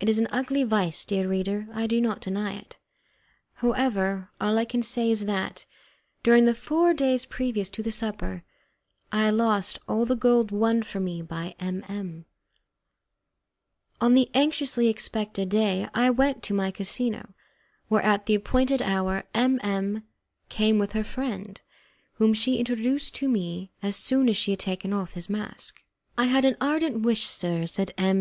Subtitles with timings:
[0.00, 2.76] It is an ugly vice, dear reader, I do not deny it.
[3.52, 5.64] However, all I can say is that,
[6.24, 8.42] during the four days previous to the supper,
[9.12, 12.24] I lost all the gold won for me by M M
[14.00, 17.32] On the anxiously expected day I went to my casino,
[17.86, 20.02] where at the appointed hour M M
[20.48, 21.60] came with her friend,
[22.14, 25.84] whom she introduced to me as soon as he had taken off his mask.
[26.18, 28.12] "I had an ardent wish, sir," said M.